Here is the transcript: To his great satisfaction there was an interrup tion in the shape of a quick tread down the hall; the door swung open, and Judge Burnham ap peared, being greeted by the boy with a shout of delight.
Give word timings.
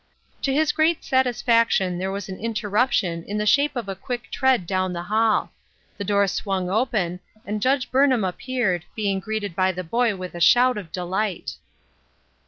To 0.41 0.51
his 0.51 0.71
great 0.71 1.03
satisfaction 1.03 1.99
there 1.99 2.09
was 2.09 2.27
an 2.27 2.39
interrup 2.39 2.91
tion 2.91 3.23
in 3.25 3.37
the 3.37 3.45
shape 3.45 3.75
of 3.75 3.87
a 3.87 3.93
quick 3.95 4.31
tread 4.31 4.65
down 4.65 4.93
the 4.93 5.03
hall; 5.03 5.51
the 5.95 6.03
door 6.03 6.27
swung 6.27 6.71
open, 6.71 7.19
and 7.45 7.61
Judge 7.61 7.91
Burnham 7.91 8.23
ap 8.25 8.39
peared, 8.39 8.83
being 8.95 9.19
greeted 9.19 9.55
by 9.55 9.71
the 9.71 9.83
boy 9.83 10.15
with 10.15 10.33
a 10.33 10.41
shout 10.41 10.75
of 10.75 10.91
delight. 10.91 11.53